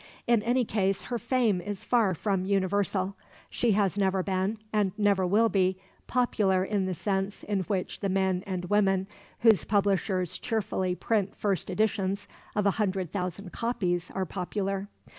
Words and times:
In 0.25 0.41
any 0.41 0.65
case 0.65 1.03
her 1.03 1.19
fame 1.19 1.61
is 1.61 1.85
far 1.85 2.15
from 2.15 2.43
universal. 2.43 3.15
She 3.51 3.73
has 3.73 3.99
never 3.99 4.23
been, 4.23 4.57
and 4.73 4.93
never 4.97 5.27
will 5.27 5.47
be, 5.47 5.77
popular 6.07 6.63
in 6.63 6.87
the 6.87 6.95
sense 6.95 7.43
in 7.43 7.59
which 7.65 7.99
the 7.99 8.09
men 8.09 8.43
and 8.47 8.65
women 8.65 9.05
whose 9.41 9.63
publishers 9.63 10.39
cheerfully 10.39 10.95
print 10.95 11.35
first 11.35 11.69
editions 11.69 12.27
of 12.55 12.65
a 12.65 12.71
hundred 12.81 13.11
thousand 13.11 13.51
copies 13.51 14.09
are 14.09 14.25
popular. 14.25 14.89